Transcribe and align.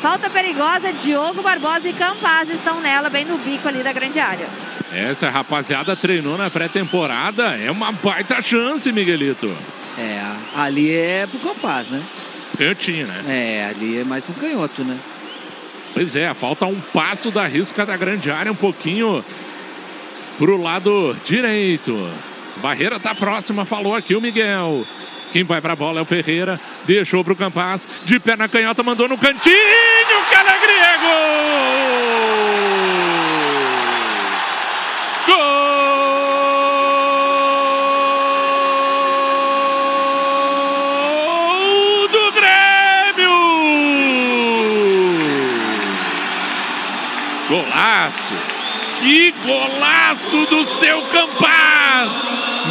Falta 0.00 0.30
perigosa, 0.30 0.92
Diogo 0.94 1.42
Barbosa 1.42 1.86
e 1.86 1.92
Campaz 1.92 2.48
estão 2.48 2.80
nela, 2.80 3.10
bem 3.10 3.24
no 3.26 3.36
bico 3.36 3.68
ali 3.68 3.82
da 3.82 3.92
grande 3.92 4.18
área. 4.18 4.46
Essa 4.90 5.28
rapaziada 5.28 5.94
treinou 5.94 6.38
na 6.38 6.48
pré-temporada. 6.48 7.56
É 7.58 7.70
uma 7.70 7.92
baita 7.92 8.40
chance, 8.40 8.90
Miguelito. 8.90 9.54
É, 9.98 10.22
ali 10.56 10.90
é 10.90 11.26
pro 11.26 11.38
Campaz, 11.38 11.90
né? 11.90 12.02
Canhotinho, 12.56 13.06
né? 13.06 13.24
É, 13.28 13.66
ali 13.66 13.98
é 13.98 14.04
mais 14.04 14.24
pro 14.24 14.34
canhoto, 14.34 14.84
né? 14.84 14.98
Pois 15.92 16.16
é, 16.16 16.32
falta 16.32 16.64
um 16.64 16.80
passo 16.80 17.30
da 17.30 17.46
risca 17.46 17.84
da 17.84 17.96
grande 17.96 18.30
área, 18.30 18.50
um 18.50 18.56
pouquinho 18.56 19.22
pro 20.38 20.56
lado 20.56 21.14
direito. 21.24 22.10
Barreira 22.56 22.98
tá 22.98 23.14
próxima, 23.14 23.66
falou 23.66 23.94
aqui 23.94 24.14
o 24.14 24.20
Miguel. 24.20 24.86
Quem 25.32 25.44
vai 25.44 25.60
pra 25.60 25.76
bola 25.76 26.00
é 26.00 26.02
o 26.02 26.06
Ferreira. 26.06 26.60
Deixou 26.84 27.22
pro 27.22 27.36
Campaz. 27.36 27.88
De 28.04 28.18
perna 28.18 28.48
canhota, 28.48 28.82
mandou 28.82 29.08
no 29.08 29.16
cantinho. 29.16 29.54
Que 30.28 30.34
alegria! 30.34 30.98
Gol! 31.00 31.30
Gol 41.26 42.08
do 42.08 42.32
Grêmio! 42.32 43.38
Golaço! 47.48 48.34
Que 49.00 49.32
golaço 49.44 50.46
do 50.46 50.64
seu 50.64 51.02
Campaz! 51.02 51.79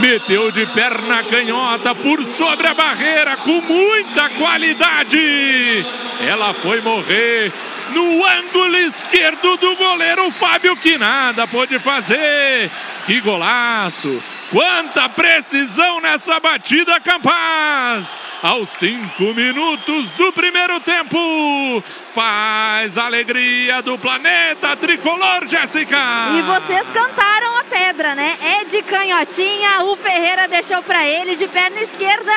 Meteu 0.00 0.52
de 0.52 0.64
perna 0.66 1.22
canhota 1.24 1.94
por 1.94 2.22
sobre 2.24 2.66
a 2.66 2.74
barreira 2.74 3.36
com 3.38 3.60
muita 3.60 4.28
qualidade. 4.30 5.84
Ela 6.20 6.54
foi 6.54 6.80
morrer 6.80 7.52
no 7.92 8.24
ângulo 8.24 8.76
esquerdo 8.76 9.56
do 9.56 9.74
goleiro 9.76 10.30
Fábio 10.30 10.76
que 10.76 10.96
nada 10.96 11.46
pôde 11.46 11.78
fazer. 11.78 12.70
Que 13.06 13.20
golaço! 13.20 14.22
Quanta 14.50 15.10
precisão 15.10 16.00
nessa 16.00 16.40
batida, 16.40 16.98
Campaz! 17.00 18.18
Aos 18.42 18.70
cinco 18.70 19.34
minutos 19.34 20.10
do 20.12 20.32
primeiro 20.32 20.80
tempo, 20.80 21.84
faz 22.14 22.96
alegria 22.96 23.82
do 23.82 23.98
planeta 23.98 24.74
tricolor, 24.74 25.46
Jéssica! 25.46 25.98
E 26.38 26.42
vocês 26.42 26.86
cantaram 26.94 27.57
pedra, 27.78 28.14
né? 28.14 28.36
É 28.42 28.64
de 28.64 28.82
canhotinha, 28.82 29.84
o 29.84 29.96
Ferreira 29.96 30.48
deixou 30.48 30.82
para 30.82 31.06
ele 31.06 31.36
de 31.36 31.46
perna 31.46 31.80
esquerda. 31.80 32.32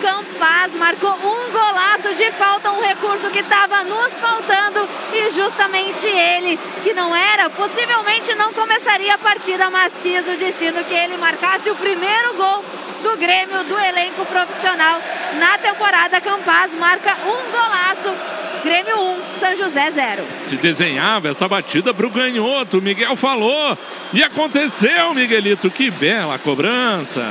Campaz 0.00 0.72
marcou 0.74 1.10
um 1.10 1.50
golaço 1.50 2.14
de 2.14 2.30
falta, 2.32 2.70
um 2.70 2.80
recurso 2.80 3.30
que 3.30 3.40
estava 3.40 3.82
nos 3.82 4.12
faltando 4.20 4.88
e 5.12 5.30
justamente 5.30 6.06
ele, 6.06 6.58
que 6.82 6.92
não 6.92 7.16
era, 7.16 7.50
possivelmente 7.50 8.34
não 8.34 8.52
começaria 8.52 9.14
a 9.14 9.18
partida, 9.18 9.70
mas 9.70 9.92
quis 10.02 10.20
o 10.28 10.36
destino 10.36 10.84
que 10.84 10.94
ele 10.94 11.16
marcasse 11.16 11.70
o 11.70 11.74
primeiro 11.74 12.34
gol 12.34 12.64
do 13.02 13.16
Grêmio, 13.16 13.64
do 13.64 13.78
elenco 13.78 14.24
profissional 14.26 15.00
na 15.38 15.58
temporada. 15.58 16.20
Campaz 16.20 16.72
marca 16.74 17.16
um 17.24 17.50
golaço 17.50 18.36
Grêmio 18.66 19.00
1, 19.00 19.38
São 19.38 19.54
José 19.54 19.92
0. 19.92 20.24
Se 20.42 20.56
desenhava 20.56 21.28
essa 21.28 21.46
batida 21.46 21.94
para 21.94 22.04
o 22.04 22.10
ganhoto, 22.10 22.78
o 22.78 22.82
Miguel 22.82 23.14
falou. 23.14 23.78
E 24.12 24.24
aconteceu, 24.24 25.14
Miguelito, 25.14 25.70
que 25.70 25.88
bela 25.88 26.36
cobrança. 26.36 27.24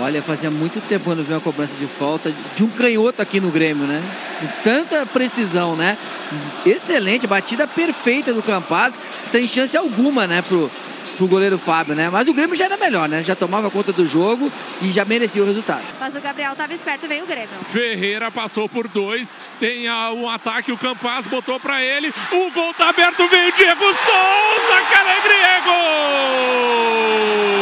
Olha, 0.00 0.20
fazia 0.20 0.50
muito 0.50 0.80
tempo 0.80 1.04
quando 1.04 1.22
vi 1.22 1.32
uma 1.32 1.40
cobrança 1.40 1.74
de 1.78 1.86
falta 1.86 2.34
de 2.56 2.64
um 2.64 2.68
canhoto 2.68 3.22
aqui 3.22 3.38
no 3.38 3.52
Grêmio, 3.52 3.86
né? 3.86 4.02
Com 4.40 4.48
tanta 4.64 5.06
precisão, 5.06 5.76
né? 5.76 5.96
Excelente, 6.66 7.24
batida 7.24 7.68
perfeita 7.68 8.32
do 8.32 8.42
Campaz, 8.42 8.98
sem 9.12 9.46
chance 9.46 9.76
alguma, 9.76 10.26
né, 10.26 10.42
pro, 10.42 10.68
pro 11.22 11.28
goleiro 11.28 11.56
Fábio, 11.56 11.94
né? 11.94 12.10
Mas 12.10 12.26
o 12.26 12.34
Grêmio 12.34 12.56
já 12.56 12.64
era 12.64 12.76
melhor, 12.76 13.08
né? 13.08 13.22
Já 13.22 13.36
tomava 13.36 13.70
conta 13.70 13.92
do 13.92 14.04
jogo 14.06 14.50
e 14.80 14.90
já 14.90 15.04
merecia 15.04 15.40
o 15.40 15.46
resultado. 15.46 15.84
Mas 16.00 16.16
o 16.16 16.20
Gabriel 16.20 16.50
estava 16.50 16.74
esperto 16.74 17.04
e 17.04 17.08
veio 17.08 17.22
o 17.22 17.26
Grêmio. 17.26 17.48
Ferreira 17.68 18.28
passou 18.30 18.68
por 18.68 18.88
dois, 18.88 19.38
tem 19.60 19.88
um 19.88 20.28
ataque, 20.28 20.72
o 20.72 20.78
Campaz 20.78 21.26
botou 21.26 21.60
para 21.60 21.80
ele, 21.80 22.12
o 22.32 22.50
gol 22.50 22.74
tá 22.74 22.88
aberto, 22.88 23.28
veio 23.28 23.52
Diego 23.52 23.84
Souza, 23.84 24.82
que 24.88 24.94
alegria, 24.94 25.60
gol! 25.64 27.61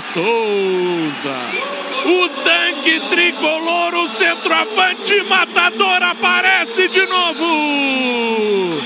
Souza. 0.00 1.36
O 2.04 2.28
tanque 2.44 3.00
tricolor, 3.10 3.94
o 3.94 4.08
centroavante 4.10 5.22
matador 5.28 6.02
aparece 6.02 6.88
de 6.88 7.06
novo. 7.06 8.80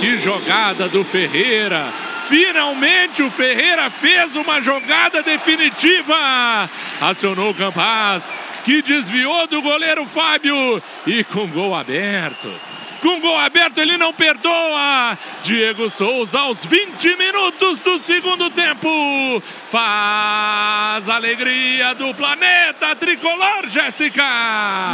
Que 0.00 0.18
jogada 0.18 0.88
do 0.88 1.04
Ferreira. 1.04 1.86
Finalmente 2.28 3.22
o 3.22 3.30
Ferreira 3.30 3.88
fez 3.88 4.34
uma 4.34 4.60
jogada 4.60 5.22
definitiva. 5.22 6.68
Acionou 7.00 7.50
o 7.50 7.54
Campaz, 7.54 8.34
que 8.64 8.82
desviou 8.82 9.46
do 9.46 9.62
goleiro 9.62 10.04
Fábio 10.06 10.82
e 11.06 11.22
com 11.22 11.46
gol 11.46 11.74
aberto. 11.74 12.50
Com 13.02 13.20
gol 13.20 13.38
aberto, 13.38 13.78
ele 13.78 13.96
não 13.96 14.12
perdoa. 14.12 15.18
Diego 15.42 15.90
Souza, 15.90 16.40
aos 16.40 16.64
20 16.64 17.16
minutos 17.16 17.80
do 17.80 17.98
segundo 17.98 18.50
tempo, 18.50 19.42
faz 19.70 21.08
alegria 21.08 21.94
do 21.94 22.14
planeta 22.14 22.96
tricolor, 22.96 23.68
Jéssica. 23.68 24.24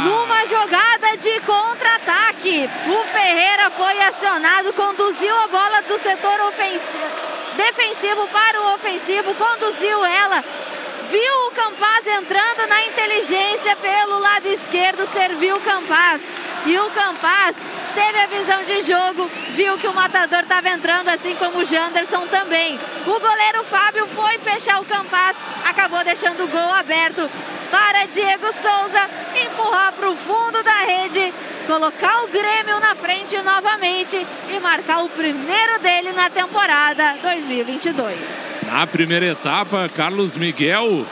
Numa 0.03 0.45
jogada 0.45 1.17
de 1.17 1.39
contra-ataque, 1.41 2.69
o 2.87 3.07
Ferreira 3.07 3.69
foi 3.71 4.01
acionado, 4.01 4.73
conduziu 4.73 5.35
a 5.39 5.47
bola 5.47 5.81
do 5.83 5.97
setor 5.99 6.39
ofensivo, 6.41 7.53
defensivo 7.55 8.27
para 8.27 8.61
o 8.61 8.75
ofensivo, 8.75 9.33
conduziu 9.35 10.05
ela. 10.05 10.43
Viu 11.09 11.47
o 11.47 11.51
Campaz 11.51 12.07
entrando 12.07 12.67
na 12.67 12.85
inteligência 12.85 13.75
pelo 13.75 14.19
lado 14.19 14.47
esquerdo, 14.47 15.05
serviu 15.07 15.55
o 15.57 15.61
Campaz. 15.61 16.21
E 16.65 16.77
o 16.77 16.89
Campaz 16.91 17.55
teve 17.93 18.19
a 18.19 18.27
visão 18.27 18.63
de 18.63 18.81
jogo, 18.83 19.29
viu 19.55 19.77
que 19.77 19.87
o 19.87 19.93
matador 19.93 20.39
estava 20.39 20.69
entrando, 20.69 21.09
assim 21.09 21.35
como 21.35 21.59
o 21.59 21.65
Janderson 21.65 22.25
também. 22.27 22.79
O 23.05 23.19
goleiro 23.19 23.63
Fábio 23.65 24.07
foi 24.07 24.39
fechar 24.39 24.79
o 24.81 24.85
Campaz, 24.85 25.35
acabou 25.65 26.03
deixando 26.03 26.45
o 26.45 26.47
gol 26.47 26.71
aberto 26.73 27.29
para 27.69 28.05
Diego 28.05 28.45
Souza 28.53 29.09
empurrar 29.45 29.93
para 29.93 30.09
o 30.09 30.15
fundo 30.15 30.63
da 30.63 30.77
rede, 30.85 31.33
colocar 31.67 32.23
o 32.23 32.27
Grêmio 32.27 32.79
na 32.79 32.95
frente 32.95 33.35
novamente 33.41 34.25
e 34.49 34.59
marcar 34.59 35.03
o 35.03 35.09
primeiro 35.09 35.79
dele 35.79 36.13
na 36.13 36.29
temporada 36.29 37.17
2022. 37.21 38.15
Na 38.71 38.87
primeira 38.87 39.25
etapa, 39.25 39.89
Carlos 39.95 40.37
Miguel 40.37 41.05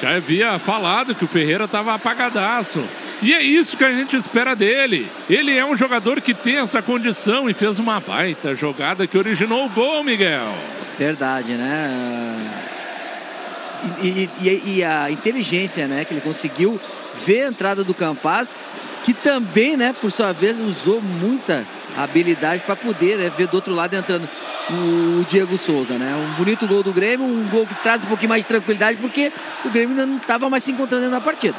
já 0.00 0.16
havia 0.16 0.58
falado 0.58 1.14
que 1.14 1.24
o 1.24 1.28
Ferreira 1.28 1.64
estava 1.64 1.94
apagadaço. 1.94 2.82
E 3.22 3.32
é 3.32 3.42
isso 3.42 3.76
que 3.76 3.84
a 3.84 3.92
gente 3.92 4.16
espera 4.16 4.54
dele. 4.54 5.08
Ele 5.28 5.56
é 5.56 5.64
um 5.64 5.76
jogador 5.76 6.20
que 6.20 6.34
tem 6.34 6.56
essa 6.56 6.82
condição 6.82 7.48
e 7.48 7.54
fez 7.54 7.78
uma 7.78 7.98
baita 7.98 8.54
jogada 8.54 9.06
que 9.06 9.16
originou 9.16 9.66
o 9.66 9.70
gol, 9.70 10.04
Miguel. 10.04 10.54
Verdade, 10.98 11.52
né? 11.52 12.36
E, 14.02 14.28
e, 14.40 14.62
e, 14.76 14.84
a 14.84 15.10
inteligência, 15.10 15.86
né? 15.86 16.04
Que 16.04 16.14
ele 16.14 16.20
conseguiu 16.20 16.80
ver 17.24 17.44
a 17.44 17.48
entrada 17.48 17.82
do 17.82 17.94
Campaz, 17.94 18.54
que 19.04 19.14
também, 19.14 19.76
né, 19.76 19.94
por 19.98 20.10
sua 20.10 20.32
vez, 20.32 20.60
usou 20.60 21.00
muita 21.00 21.64
habilidade 21.96 22.62
para 22.62 22.76
poder 22.76 23.16
né, 23.16 23.32
ver 23.36 23.46
do 23.46 23.54
outro 23.54 23.74
lado 23.74 23.94
entrando 23.94 24.28
o 24.70 25.24
Diego 25.24 25.56
Souza, 25.56 25.96
né? 25.96 26.14
Um 26.14 26.34
bonito 26.34 26.66
gol 26.66 26.82
do 26.82 26.92
Grêmio, 26.92 27.24
um 27.24 27.48
gol 27.48 27.66
que 27.66 27.74
traz 27.76 28.04
um 28.04 28.08
pouquinho 28.08 28.28
mais 28.28 28.42
de 28.42 28.48
tranquilidade, 28.48 28.98
porque 28.98 29.32
o 29.64 29.70
Grêmio 29.70 29.90
ainda 29.90 30.06
não 30.06 30.16
estava 30.16 30.50
mais 30.50 30.64
se 30.64 30.72
encontrando 30.72 31.08
na 31.08 31.20
partida. 31.20 31.56